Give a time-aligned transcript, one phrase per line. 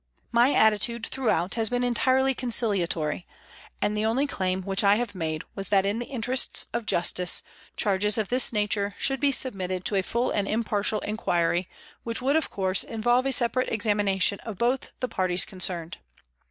[0.31, 3.27] My attitude throughout has been entirely conciliatory,
[3.83, 7.43] and the only claim which I have made was that in the interesto of justice,
[7.77, 11.69] charges of this nature should be submitted to a full and impartial inquiry
[12.03, 15.99] which would, of course, involve a separate examination of both the parties concerned.